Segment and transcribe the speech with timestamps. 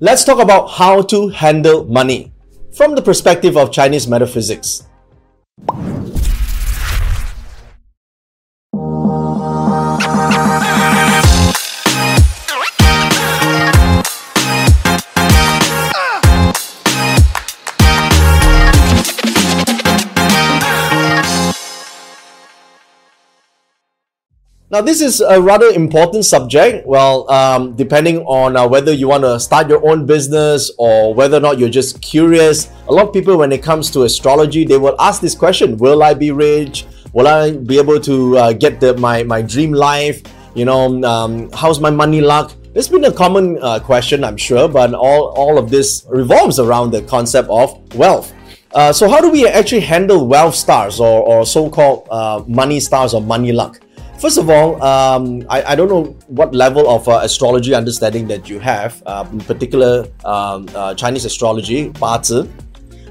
[0.00, 2.30] Let's talk about how to handle money
[2.72, 4.86] from the perspective of Chinese metaphysics.
[24.78, 26.86] Now, this is a rather important subject.
[26.86, 31.38] Well, um, depending on uh, whether you want to start your own business or whether
[31.38, 34.78] or not you're just curious, a lot of people, when it comes to astrology, they
[34.78, 36.86] will ask this question Will I be rich?
[37.12, 40.22] Will I be able to uh, get the, my, my dream life?
[40.54, 42.52] You know, um, how's my money luck?
[42.76, 46.92] It's been a common uh, question, I'm sure, but all, all of this revolves around
[46.92, 48.32] the concept of wealth.
[48.72, 52.78] Uh, so, how do we actually handle wealth stars or, or so called uh, money
[52.78, 53.80] stars or money luck?
[54.18, 58.48] First of all, um, I, I don't know what level of uh, astrology understanding that
[58.48, 62.48] you have, uh, in particular um, uh, Chinese astrology, 八字.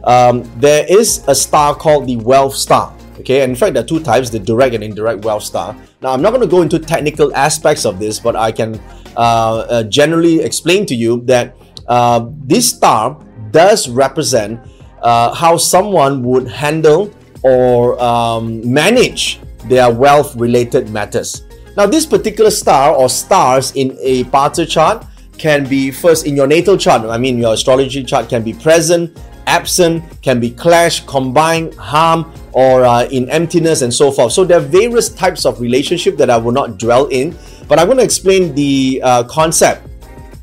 [0.04, 2.94] Um, there is a star called the wealth star.
[3.20, 5.76] Okay, and in fact, there are two types the direct and indirect wealth star.
[6.02, 8.80] Now, I'm not going to go into technical aspects of this, but I can
[9.16, 11.56] uh, uh, generally explain to you that
[11.88, 13.18] uh, this star
[13.52, 14.60] does represent
[15.02, 17.10] how someone would handle
[17.44, 21.44] or um, manage their wealth related matters.
[21.76, 25.06] Now, this particular star or stars in a BaZi chart
[25.38, 27.06] can be first in your natal chart.
[27.06, 29.16] I mean, your astrology chart can be present,
[29.46, 34.34] absent, can be clash, combined, harm, or uh, in emptiness, and so forth.
[34.34, 37.38] So, there are various types of relationship that I will not dwell in,
[37.68, 39.88] but I'm going to explain the uh, concept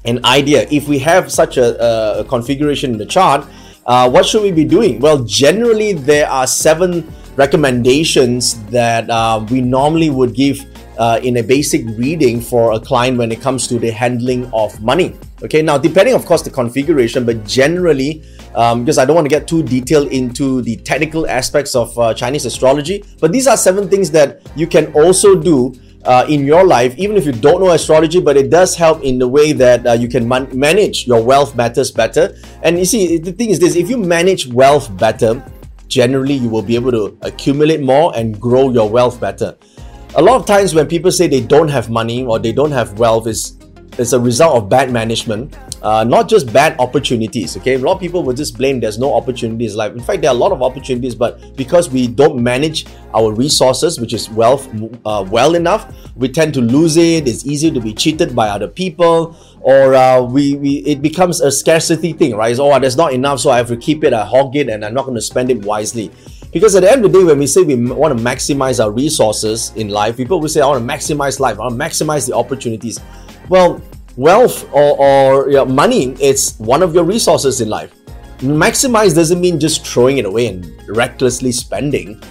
[0.05, 0.69] and idea.
[0.71, 3.45] If we have such a, a configuration in the chart,
[3.87, 5.01] uh, what should we be doing?
[5.01, 10.65] Well, generally, there are seven recommendations that uh, we normally would give
[10.99, 14.81] uh, in a basic reading for a client when it comes to the handling of
[14.83, 15.17] money.
[15.43, 18.23] Okay, now depending, of course, the configuration, but generally,
[18.55, 22.15] um, because I don't want to get too detailed into the technical aspects of uh,
[22.15, 26.65] Chinese astrology, but these are seven things that you can also do uh, in your
[26.65, 29.87] life, even if you don't know astrology, but it does help in the way that
[29.87, 32.37] uh, you can man- manage your wealth matters better.
[32.63, 35.45] And you see, the thing is this if you manage wealth better,
[35.89, 39.57] generally you will be able to accumulate more and grow your wealth better.
[40.17, 42.99] A lot of times when people say they don't have money or they don't have
[42.99, 43.59] wealth is
[43.99, 47.57] is a result of bad management, uh, not just bad opportunities.
[47.57, 49.75] Okay, a lot of people will just blame there's no opportunities.
[49.75, 53.33] Like in fact, there are a lot of opportunities, but because we don't manage our
[53.33, 54.69] resources, which is wealth,
[55.05, 57.29] uh, well enough, we tend to lose it.
[57.29, 61.51] It's easy to be cheated by other people or uh, we, we it becomes a
[61.51, 62.57] scarcity thing, right?
[62.59, 64.93] oh, there's not enough, so I have to keep it, I hog it, and I'm
[64.93, 66.11] not going to spend it wisely.
[66.55, 68.93] Because at the end of the day, when we say we want to maximize our
[68.93, 72.29] resources in life, people will say, I want to maximize life, I want to maximize
[72.29, 73.01] the opportunities.
[73.49, 73.83] Well,
[74.17, 77.93] wealth or, or money, it's one of your resources in life.
[78.39, 82.23] Maximize doesn't mean just throwing it away and recklessly spending.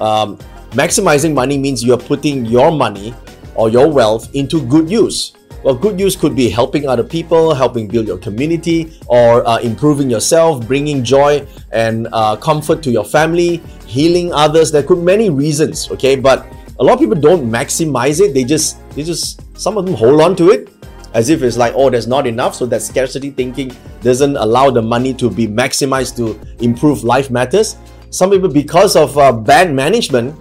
[0.00, 0.38] Um,
[0.70, 3.14] maximizing money means you're putting your money
[3.56, 5.35] or your wealth into good use.
[5.66, 10.08] Well, good use could be helping other people, helping build your community, or uh, improving
[10.08, 14.70] yourself, bringing joy and uh, comfort to your family, healing others.
[14.70, 16.14] There could be many reasons, okay?
[16.14, 16.46] But
[16.78, 18.32] a lot of people don't maximize it.
[18.32, 20.68] They just, they just, some of them hold on to it
[21.14, 22.54] as if it's like, oh, there's not enough.
[22.54, 27.74] So that scarcity thinking doesn't allow the money to be maximized to improve life matters.
[28.10, 30.32] Some people, because of uh, bad management,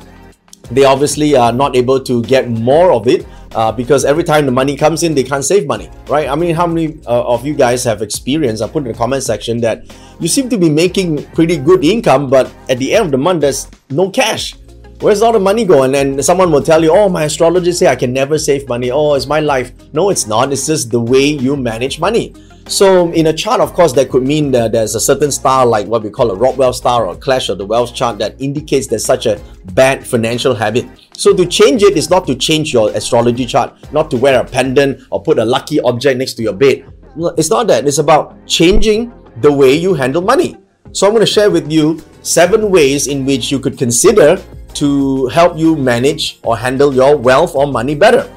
[0.71, 4.51] they obviously are not able to get more of it uh, because every time the
[4.51, 6.27] money comes in, they can't save money, right?
[6.27, 8.61] I mean, how many uh, of you guys have experienced?
[8.61, 9.83] I put in the comment section that
[10.19, 13.41] you seem to be making pretty good income, but at the end of the month,
[13.41, 14.55] there's no cash.
[14.99, 15.93] Where's all the money going?
[15.95, 18.91] And someone will tell you, oh, my astrologer say I can never save money.
[18.91, 19.71] Oh, it's my life.
[19.93, 20.51] No, it's not.
[20.53, 22.33] It's just the way you manage money.
[22.67, 25.85] So in a chart, of course, that could mean that there's a certain star like
[25.85, 28.87] what we call a Rob Wealth star or Clash of the Wells chart that indicates
[28.87, 29.39] there's such a
[29.73, 30.87] bad financial habit.
[31.13, 34.43] So to change it is not to change your astrology chart, not to wear a
[34.43, 36.91] pendant or put a lucky object next to your bed.
[37.37, 37.87] It's not that.
[37.87, 40.57] It's about changing the way you handle money.
[40.91, 44.41] So I'm going to share with you seven ways in which you could consider
[44.73, 48.29] to help you manage or handle your wealth or money better.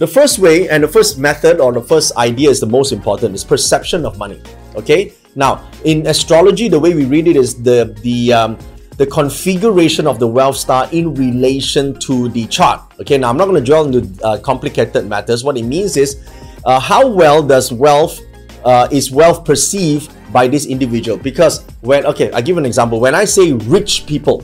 [0.00, 3.34] The first way and the first method or the first idea is the most important
[3.34, 4.40] is perception of money.
[4.74, 5.12] Okay.
[5.36, 8.56] Now, in astrology, the way we read it is the the um,
[8.96, 12.80] the configuration of the wealth star in relation to the chart.
[12.98, 13.18] Okay.
[13.18, 15.44] Now, I'm not going to dwell into uh, complicated matters.
[15.44, 16.24] What it means is
[16.64, 18.20] uh, how well does wealth
[18.64, 21.18] uh, is wealth perceived by this individual?
[21.18, 23.00] Because when okay, I give an example.
[23.00, 24.40] When I say rich people,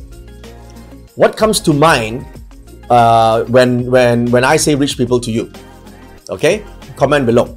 [1.15, 2.27] what comes to mind
[2.91, 5.53] uh, when when when I say rich people to you.
[6.29, 6.65] Okay,
[6.97, 7.57] comment below.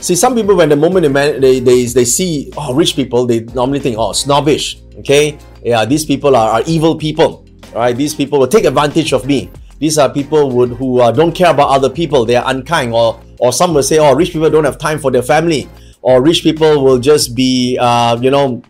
[0.00, 3.78] See, some people when the moment they, they, they, see oh, rich people, they normally
[3.78, 4.82] think, oh, snobbish.
[4.98, 7.46] Okay, yeah, these people are, are evil people.
[7.72, 9.50] Right, these people will take advantage of me.
[9.78, 12.24] These are people would, who uh, don't care about other people.
[12.24, 15.10] They are unkind, or or some will say, oh, rich people don't have time for
[15.10, 15.68] their family,
[16.02, 18.62] or rich people will just be, uh, you know,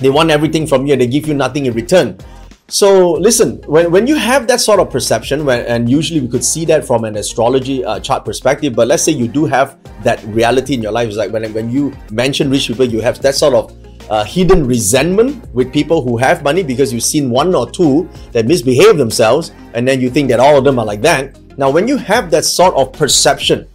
[0.00, 2.18] they want everything from you and they give you nothing in return.
[2.68, 6.44] So listen, when, when you have that sort of perception, when, and usually we could
[6.44, 10.22] see that from an astrology uh, chart perspective, but let's say you do have that
[10.24, 11.06] reality in your life.
[11.06, 14.66] It's like when, when you mention rich people, you have that sort of uh, hidden
[14.66, 19.52] resentment with people who have money because you've seen one or two that misbehave themselves,
[19.74, 21.38] and then you think that all of them are like that.
[21.56, 23.68] Now, when you have that sort of perception,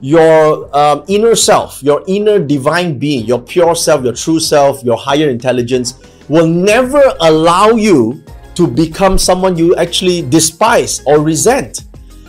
[0.00, 4.96] your um, inner self, your inner divine being, your pure self, your true self, your
[4.96, 5.94] higher intelligence
[6.30, 8.22] will never allow you
[8.54, 11.82] to become someone you actually despise or resent.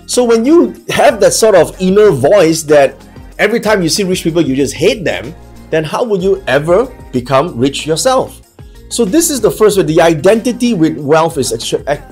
[0.07, 2.95] So when you have that sort of inner voice that
[3.37, 5.35] every time you see rich people you just hate them,
[5.69, 8.41] then how will you ever become rich yourself?
[8.89, 9.83] So this is the first way.
[9.83, 11.53] The identity with wealth is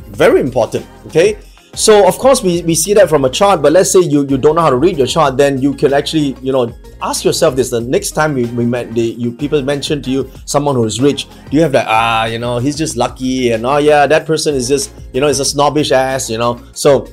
[0.09, 0.85] very important.
[1.07, 1.39] Okay,
[1.73, 4.37] so of course we, we see that from a chart, but let's say you, you
[4.37, 7.55] don't know how to read your chart, then you can actually, you know, ask yourself
[7.55, 10.85] this the next time we, we met the you people mention to you someone who
[10.85, 14.05] is rich, do you have that ah, you know, he's just lucky and oh yeah,
[14.07, 16.61] that person is just, you know, is a snobbish ass, you know.
[16.73, 17.07] So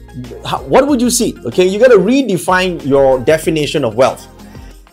[0.44, 1.36] how, what would you see?
[1.46, 4.28] Okay, you gotta redefine your definition of wealth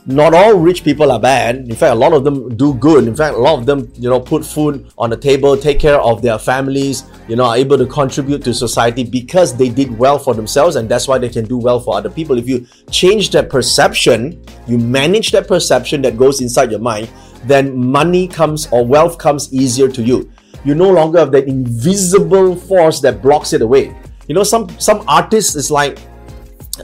[0.06, 1.56] not all rich people are bad.
[1.56, 3.08] In fact, a lot of them do good.
[3.08, 6.00] In fact, a lot of them, you know, put food on the table, take care
[6.00, 10.20] of their families, you know, are able to contribute to society because they did well
[10.20, 12.38] for themselves and that's why they can do well for other people.
[12.38, 17.10] If you change that perception, you manage that perception that goes inside your mind,
[17.46, 20.30] then money comes or wealth comes easier to you.
[20.66, 23.96] You no longer have that invisible force that blocks it away.
[24.28, 26.00] You know, some some artists is like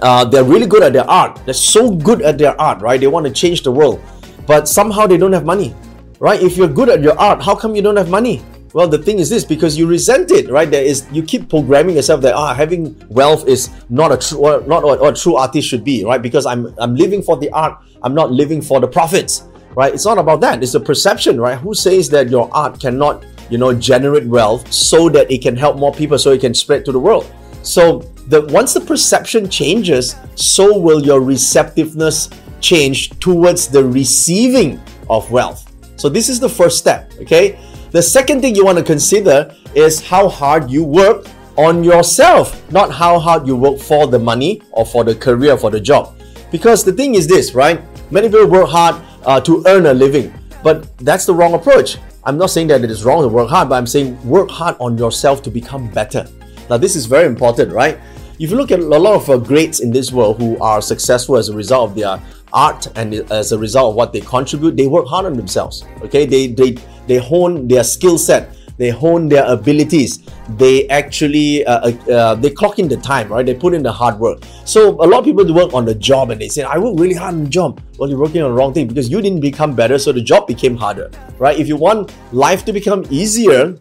[0.01, 1.39] uh, they're really good at their art.
[1.45, 2.99] They're so good at their art, right?
[2.99, 4.01] They want to change the world,
[4.45, 5.75] but somehow they don't have money,
[6.19, 6.41] right?
[6.41, 8.41] If you're good at your art, how come you don't have money?
[8.71, 10.69] Well, the thing is this because you resent it, right?
[10.69, 14.83] There is you keep programming yourself that ah having wealth is not a true not
[14.83, 16.21] what, a true artist should be, right?
[16.21, 19.91] Because I'm I'm living for the art, I'm not living for the profits, right?
[19.91, 20.61] It's not about that.
[20.61, 21.57] It's a perception, right?
[21.57, 25.77] Who says that your art cannot you know generate wealth so that it can help
[25.77, 27.25] more people, so it can spread to the world?
[27.63, 32.29] So the once the perception changes, so will your receptiveness
[32.61, 34.79] change towards the receiving
[35.09, 35.65] of wealth.
[35.95, 37.59] So this is the first step, okay?
[37.91, 41.25] The second thing you want to consider is how hard you work
[41.57, 45.71] on yourself, not how hard you work for the money or for the career, for
[45.71, 46.15] the job.
[46.51, 47.81] Because the thing is this, right?
[48.11, 50.31] Many people work hard uh, to earn a living,
[50.63, 51.97] but that's the wrong approach.
[52.23, 54.75] I'm not saying that it is wrong to work hard, but I'm saying work hard
[54.79, 56.27] on yourself to become better.
[56.69, 57.99] Now, this is very important, right?
[58.39, 61.35] If you look at a lot of uh, greats in this world who are successful
[61.35, 62.21] as a result of their
[62.53, 65.83] art and as a result of what they contribute, they work hard on themselves.
[66.03, 70.23] Okay, they they they hone their skill set, they hone their abilities,
[70.55, 73.45] they actually uh, uh, uh, they clock in the time, right?
[73.45, 74.39] They put in the hard work.
[74.63, 76.97] So a lot of people do work on the job and they say, "I work
[76.97, 79.41] really hard on the job." Well, you're working on the wrong thing because you didn't
[79.41, 81.59] become better, so the job became harder, right?
[81.59, 83.75] If you want life to become easier,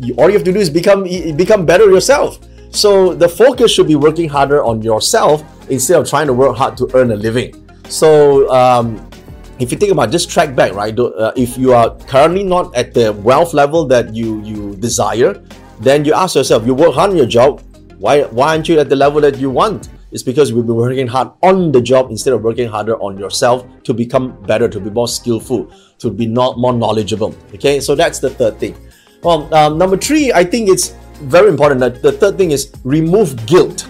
[0.00, 1.04] you, all you have to do is become
[1.36, 2.40] become better yourself.
[2.74, 6.76] So the focus should be working harder on yourself instead of trying to work hard
[6.78, 7.54] to earn a living.
[7.88, 9.08] So um,
[9.60, 10.98] if you think about just track back, right?
[10.98, 15.40] Uh, if you are currently not at the wealth level that you you desire,
[15.78, 17.62] then you ask yourself, you work hard on your job.
[17.98, 19.88] Why why aren't you at the level that you want?
[20.10, 23.66] It's because you've been working hard on the job instead of working harder on yourself
[23.84, 27.34] to become better, to be more skillful, to be not more knowledgeable.
[27.54, 28.76] Okay, so that's the third thing.
[29.22, 31.80] Well, um, number three, I think it's very important.
[31.80, 33.88] That the third thing is remove guilt.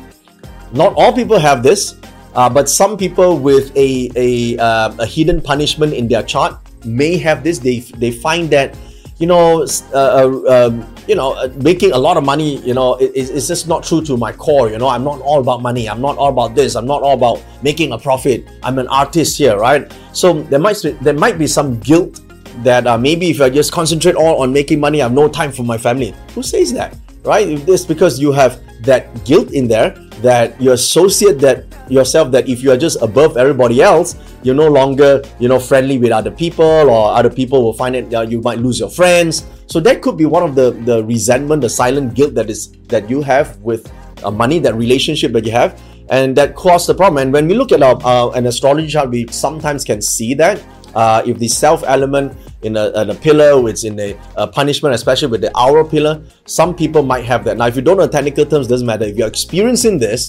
[0.73, 1.97] Not all people have this,
[2.35, 7.17] uh, but some people with a a, uh, a hidden punishment in their chart may
[7.17, 7.59] have this.
[7.59, 8.77] They they find that
[9.19, 9.63] you know
[9.93, 13.47] uh, uh um, you know uh, making a lot of money you know it, it's
[13.47, 16.19] just not true to my core you know i'm not all about money i'm not
[16.19, 19.93] all about this i'm not all about making a profit i'm an artist here right
[20.13, 22.21] so there might be, there might be some guilt
[22.63, 25.53] that uh, maybe if I just concentrate all on making money, I have no time
[25.53, 26.15] for my family.
[26.35, 26.97] Who says that?
[27.25, 27.49] Right?
[27.69, 32.63] It's because you have that guilt in there that you associate that yourself that if
[32.63, 36.65] you are just above everybody else, you're no longer you know friendly with other people,
[36.65, 39.47] or other people will find it uh, you might lose your friends.
[39.67, 43.09] So that could be one of the the resentment, the silent guilt that is that
[43.09, 43.91] you have with
[44.23, 47.23] uh, money, that relationship that you have, and that caused the problem.
[47.23, 50.63] And when we look at our, uh, an astrology chart, we sometimes can see that
[50.95, 54.95] uh, if the self element in a, in a pillar, it's in a, a, punishment,
[54.95, 57.57] especially with the hour pillar, some people might have that.
[57.57, 59.05] Now, if you don't know technical terms, doesn't matter.
[59.05, 60.29] If you're experiencing this,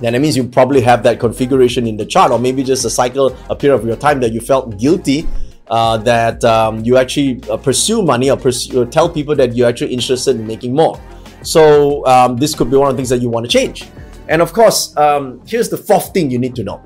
[0.00, 2.90] then that means you probably have that configuration in the chart, or maybe just a
[2.90, 5.26] cycle, a period of your time that you felt guilty
[5.68, 9.68] uh, that um, you actually uh, pursue money or, pursue, or tell people that you're
[9.68, 11.00] actually interested in making more.
[11.42, 13.88] So um, this could be one of the things that you want to change.
[14.28, 16.82] And of course, um, here's the fourth thing you need to know.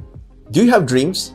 [0.50, 1.34] Do you have dreams?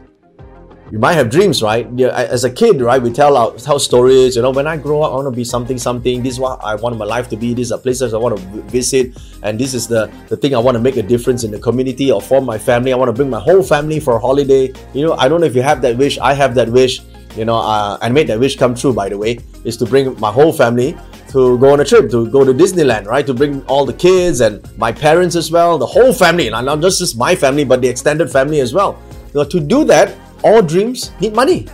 [0.91, 1.87] You might have dreams, right?
[2.01, 3.01] As a kid, right?
[3.01, 4.35] We tell our tell stories.
[4.35, 6.21] You know, when I grow up, I want to be something, something.
[6.21, 7.53] This is what I want my life to be.
[7.53, 10.75] These are places I want to visit, and this is the the thing I want
[10.75, 12.93] to make a difference in the community or for my family.
[12.93, 14.71] I want to bring my whole family for a holiday.
[14.93, 16.19] You know, I don't know if you have that wish.
[16.19, 17.01] I have that wish
[17.35, 20.19] you know, uh, and made that wish come true, by the way, is to bring
[20.19, 20.95] my whole family
[21.29, 23.25] to go on a trip, to go to Disneyland, right?
[23.25, 26.79] To bring all the kids and my parents as well, the whole family, and not
[26.79, 29.01] just my family, but the extended family as well.
[29.33, 31.67] You know, to do that, all dreams need money.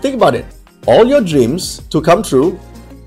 [0.00, 0.46] Think about it.
[0.86, 2.58] All your dreams to come true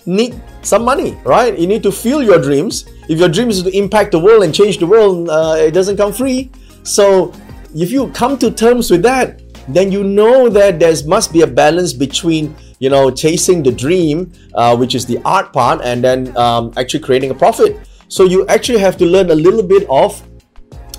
[0.05, 1.57] need some money, right?
[1.57, 2.85] You need to fuel your dreams.
[3.09, 5.97] If your dream is to impact the world and change the world, uh, it doesn't
[5.97, 6.51] come free.
[6.83, 7.33] So,
[7.75, 11.47] if you come to terms with that, then you know that there must be a
[11.47, 16.35] balance between you know chasing the dream, uh, which is the art part, and then
[16.37, 17.79] um, actually creating a profit.
[18.07, 20.21] So you actually have to learn a little bit of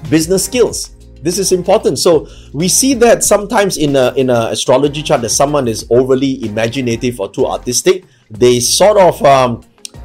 [0.08, 0.96] business skills.
[1.22, 1.98] This is important.
[1.98, 6.44] So we see that sometimes in a in an astrology chart that someone is overly
[6.44, 8.04] imaginative or too artistic.
[8.30, 9.62] They sort of um,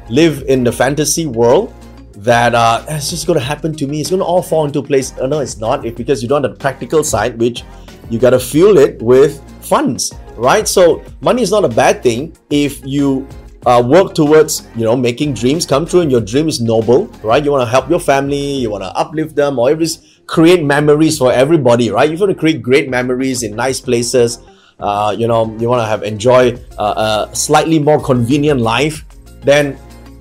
[0.08, 1.74] live in the fantasy world
[2.14, 4.00] that uh, it's just going to happen to me.
[4.00, 5.12] It's going to all fall into place.
[5.18, 5.84] Oh, no, it's not.
[5.84, 7.64] If because you don't have the practical side, which
[8.10, 10.66] you got to fuel it with funds, right?
[10.68, 13.26] So money is not a bad thing if you
[13.66, 17.44] uh, work towards you know making dreams come true and your dream is noble right
[17.44, 21.18] you want to help your family you want to uplift them or just create memories
[21.18, 22.08] for everybody right?
[22.10, 24.38] You want to create great memories in nice places
[24.78, 29.04] uh, you know you want to have enjoy uh, a slightly more convenient life
[29.42, 29.76] then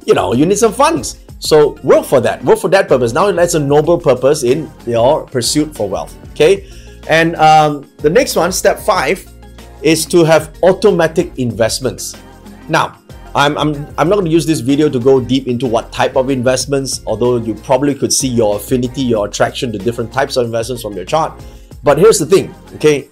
[0.07, 1.19] you know you need some funds.
[1.39, 2.43] So work for that.
[2.43, 3.13] Work for that purpose.
[3.13, 6.69] Now that's a noble purpose in your pursuit for wealth okay?
[7.09, 9.25] And um, the next one, step five,
[9.81, 12.15] is to have automatic investments.
[12.69, 12.99] Now,
[13.37, 16.15] I'm, I'm, I'm not going to use this video to go deep into what type
[16.15, 20.47] of investments, although you probably could see your affinity, your attraction to different types of
[20.47, 21.39] investments from your chart.
[21.83, 23.09] But here's the thing, okay?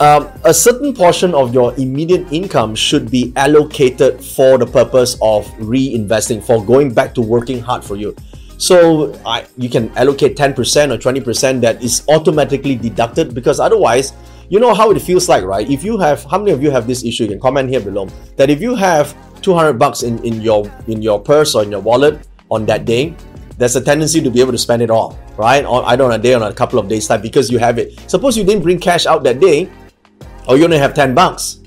[0.00, 5.46] Um, a certain portion of your immediate income should be allocated for the purpose of
[5.60, 8.16] reinvesting, for going back to working hard for you.
[8.58, 10.58] So I, you can allocate 10%
[10.90, 14.12] or 20% that is automatically deducted because otherwise,
[14.48, 15.70] you know how it feels like, right?
[15.70, 17.24] If you have, how many of you have this issue?
[17.24, 18.06] You can comment here below.
[18.36, 21.80] That if you have 200 bucks in, in your in your purse or in your
[21.80, 23.14] wallet on that day,
[23.58, 25.64] there's a tendency to be able to spend it all, right?
[25.64, 27.78] Or I don't know, a day or a couple of days time because you have
[27.78, 27.98] it.
[28.10, 29.70] Suppose you didn't bring cash out that day,
[30.48, 31.60] or you only have 10 bucks.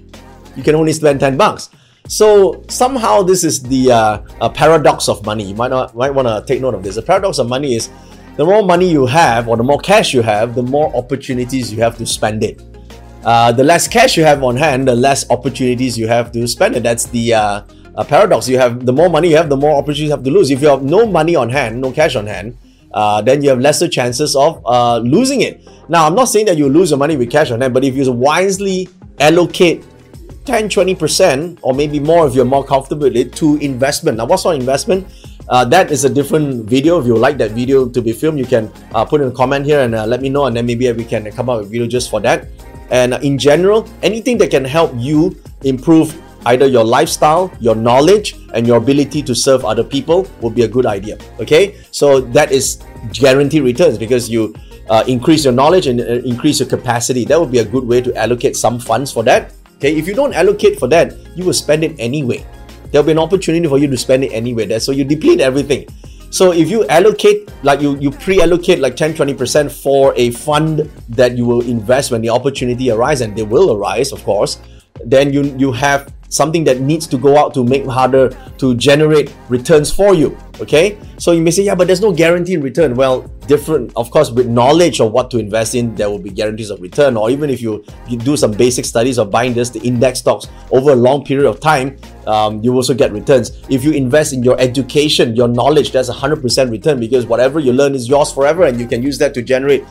[0.56, 1.70] You can only spend 10 bucks.
[2.08, 5.46] So somehow this is the uh, paradox of money.
[5.46, 6.96] You might not might want to take note of this.
[6.96, 7.90] The paradox of money is
[8.38, 11.82] the more money you have or the more cash you have, the more opportunities you
[11.82, 12.62] have to spend it.
[13.26, 16.76] Uh, the less cash you have on hand, the less opportunities you have to spend
[16.76, 16.84] it.
[16.84, 17.62] That's the uh,
[18.08, 18.48] paradox.
[18.48, 20.52] You have the more money you have, the more opportunities you have to lose.
[20.52, 22.56] If you have no money on hand, no cash on hand,
[22.94, 25.68] uh, then you have lesser chances of uh, losing it.
[25.90, 27.96] Now, I'm not saying that you lose your money with cash on hand, but if
[27.96, 28.90] you wisely
[29.20, 29.84] allocate
[30.46, 34.46] 10 20% or maybe more if you're more comfortable with it to investment now what's
[34.46, 35.08] on investment
[35.50, 38.46] uh, that is a different video if you like that video to be filmed you
[38.46, 40.92] can uh, put in a comment here and uh, let me know and then maybe
[40.92, 42.48] we can come up with a video just for that
[42.90, 48.68] and in general anything that can help you improve either your lifestyle your knowledge and
[48.68, 52.84] your ability to serve other people would be a good idea okay so that is
[53.14, 54.54] guaranteed returns because you
[54.90, 58.00] uh, increase your knowledge and uh, increase your capacity that would be a good way
[58.00, 61.54] to allocate some funds for that Okay, if you don't allocate for that, you will
[61.54, 62.46] spend it anyway.
[62.92, 64.66] There'll be an opportunity for you to spend it anyway.
[64.66, 65.88] There, so you deplete everything.
[66.36, 71.38] So if you allocate, like you, you pre-allocate like 10, 20% for a fund that
[71.38, 74.60] you will invest when the opportunity arises, and they will arise, of course,
[75.06, 79.34] then you you have something that needs to go out to make harder to generate
[79.48, 80.98] returns for you okay?
[81.18, 82.96] So you may say yeah but there's no guaranteed return.
[82.96, 86.70] Well different of course with knowledge of what to invest in there will be guarantees
[86.70, 87.18] of return.
[87.18, 90.48] Or even if you, you do some basic studies of buying this the index stocks
[90.72, 91.98] over a long period of time
[92.28, 93.52] um, you also get returns.
[93.70, 97.74] If you invest in your education your knowledge that's a 100% return because whatever you
[97.74, 99.86] learn is yours forever and you can use that to generate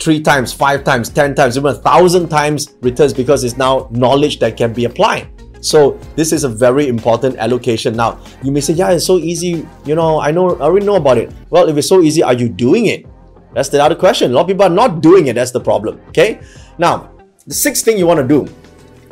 [0.00, 4.38] three times five times ten times even a thousand times returns because it's now knowledge
[4.38, 5.28] that can be applied
[5.60, 7.96] so this is a very important allocation.
[7.96, 9.66] Now you may say, yeah, it's so easy.
[9.84, 11.32] You know, I know, I already know about it.
[11.50, 13.06] Well, if it's so easy, are you doing it?
[13.54, 14.30] That's the other question.
[14.30, 15.34] A lot of people are not doing it.
[15.34, 16.00] That's the problem.
[16.08, 16.40] Okay.
[16.78, 17.10] Now,
[17.46, 18.46] the sixth thing you want to do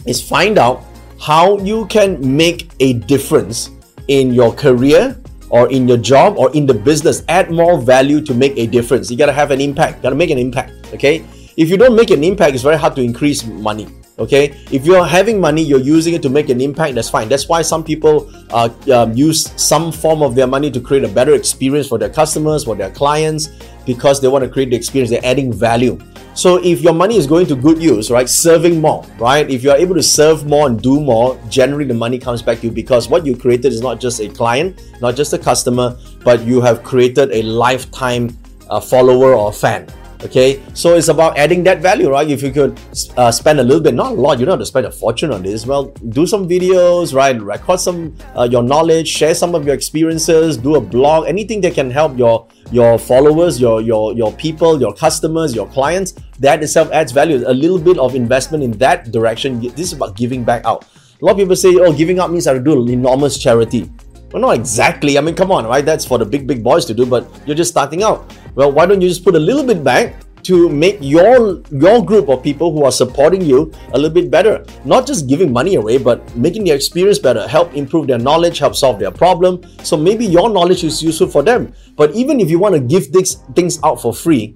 [0.06, 0.84] is find out
[1.20, 3.70] how you can make a difference
[4.08, 5.16] in your career
[5.48, 9.10] or in your job or in the business, add more value to make a difference.
[9.10, 10.72] You gotta have an impact, You gotta make an impact.
[10.94, 11.24] Okay.
[11.56, 13.88] If you don't make an impact, it's very hard to increase money.
[14.18, 14.58] Okay.
[14.72, 17.28] If you're having money, you're using it to make an impact, that's fine.
[17.28, 21.08] That's why some people uh, um, use some form of their money to create a
[21.08, 23.50] better experience for their customers, for their clients,
[23.84, 25.10] because they want to create the experience.
[25.10, 25.98] They're adding value.
[26.32, 29.70] So if your money is going to good use, right, serving more, right, if you
[29.70, 32.72] are able to serve more and do more, generally the money comes back to you
[32.72, 36.60] because what you created is not just a client, not just a customer, but you
[36.62, 38.36] have created a lifetime
[38.70, 39.86] uh, follower or fan
[40.24, 40.62] okay?
[40.74, 42.28] So it's about adding that value right?
[42.28, 42.78] If you could
[43.16, 45.32] uh, spend a little bit not a lot you don't have to spend a fortune
[45.32, 45.66] on this.
[45.66, 47.40] Well do some videos right?
[47.40, 51.74] Record some uh, your knowledge share some of your experiences do a blog anything that
[51.74, 56.14] can help your your followers your your your people your customers your clients.
[56.38, 57.42] That itself adds value.
[57.46, 59.60] A little bit of investment in that direction.
[59.60, 60.84] This is about giving back out.
[61.20, 63.90] A lot of people say oh giving up means i have to do enormous charity
[64.32, 65.18] well, not exactly.
[65.18, 65.84] I mean, come on, right?
[65.84, 68.36] That's for the big, big boys to do, but you're just starting out.
[68.54, 70.16] Well, why don't you just put a little bit back
[70.46, 74.64] to make your your group of people who are supporting you a little bit better
[74.84, 78.76] not just giving money away but making their experience better help improve their knowledge help
[78.76, 82.60] solve their problem so maybe your knowledge is useful for them but even if you
[82.60, 84.54] want to give these things out for free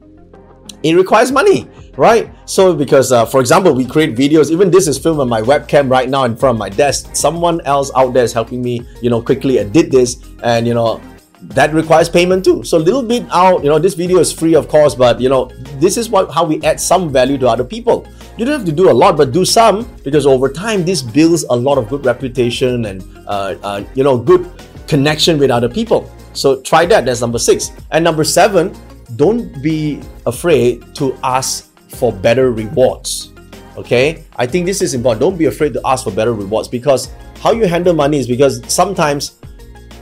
[0.85, 4.99] it requires money right so because uh, for example we create videos even this is
[4.99, 8.25] filmed on my webcam right now in front of my desk someone else out there
[8.25, 11.01] is helping me you know quickly edit this and you know
[11.43, 12.63] that requires payment too.
[12.65, 15.29] So a little bit out, you know, this video is free of course, but you
[15.29, 15.47] know,
[15.79, 18.07] this is what how we add some value to other people.
[18.37, 21.45] You don't have to do a lot, but do some because over time this builds
[21.45, 24.51] a lot of good reputation and uh, uh, you know good
[24.87, 26.11] connection with other people.
[26.33, 27.07] So try that.
[27.07, 27.73] That's number six.
[27.91, 28.77] And number seven,
[29.17, 33.33] don't be afraid to ask for better rewards.
[33.77, 35.21] Okay, I think this is important.
[35.21, 38.63] Don't be afraid to ask for better rewards because how you handle money is because
[38.73, 39.39] sometimes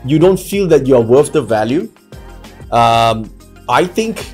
[0.04, 1.92] you don't feel that you're worth the value,
[2.72, 3.32] um,
[3.68, 4.24] I think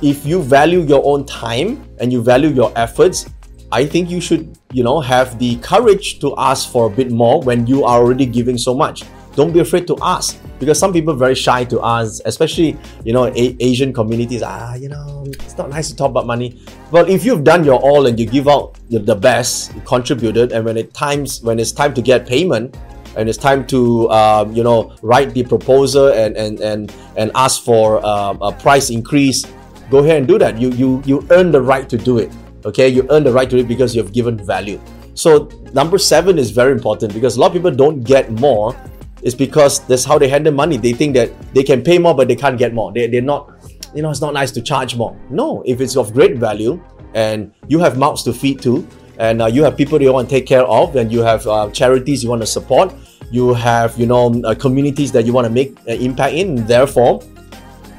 [0.00, 3.28] if you value your own time and you value your efforts,
[3.70, 7.42] I think you should, you know, have the courage to ask for a bit more
[7.42, 9.04] when you are already giving so much.
[9.38, 13.12] Don't be afraid to ask because some people are very shy to ask, especially you
[13.12, 14.42] know a- Asian communities.
[14.42, 16.58] Ah, you know, it's not nice to talk about money.
[16.90, 20.64] But if you've done your all and you give out the best, you contributed, and
[20.64, 22.74] when it times when it's time to get payment,
[23.14, 27.62] and it's time to um, you know write the proposal and and and and ask
[27.62, 29.46] for um, a price increase
[29.88, 32.30] go ahead and do that you you you earn the right to do it
[32.64, 34.78] okay you earn the right to do it because you've given value
[35.14, 38.74] so number seven is very important because a lot of people don't get more
[39.22, 40.76] it's because that's how they handle money.
[40.76, 42.92] They think that they can pay more but they can't get more.
[42.92, 43.52] They, they're not
[43.94, 45.18] you know it's not nice to charge more.
[45.30, 46.82] No if it's of great value
[47.14, 48.86] and you have mouths to feed to
[49.18, 51.70] and uh, you have people you want to take care of and you have uh,
[51.70, 52.94] charities you want to support
[53.30, 57.22] you have you know uh, communities that you want to make an impact in therefore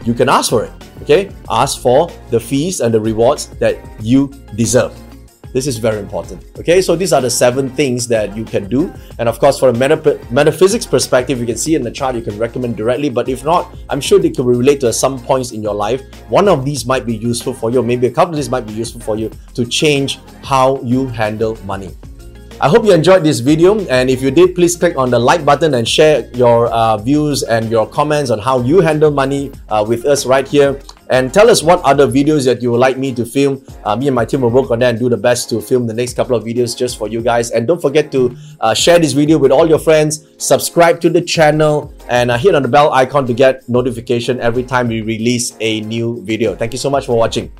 [0.05, 1.31] you can ask for it okay?
[1.49, 4.93] Ask for the fees and the rewards that you deserve
[5.53, 6.81] this is very important okay?
[6.81, 8.93] So these are the seven things that you can do.
[9.17, 12.21] And of course for a meta- metaphysics perspective you can see in the chart you
[12.21, 13.09] can recommend directly.
[13.09, 16.01] But if not i'm sure they can relate to some points in your life.
[16.29, 17.81] One of these might be useful for you.
[17.81, 21.57] Maybe a couple of these might be useful for you to change how you handle
[21.65, 21.95] money.
[22.61, 23.79] I hope you enjoyed this video.
[23.87, 27.43] And if you did, please click on the like button and share your uh, views
[27.43, 30.77] and your comments on how you handle money uh, with us right here.
[31.09, 33.65] And tell us what other videos that you would like me to film.
[33.83, 35.87] Uh, me and my team will work on that and do the best to film
[35.87, 37.51] the next couple of videos just for you guys.
[37.51, 41.21] And don't forget to uh, share this video with all your friends, subscribe to the
[41.21, 45.55] channel, and uh, hit on the bell icon to get notification every time we release
[45.59, 46.55] a new video.
[46.55, 47.51] Thank you so much for watching.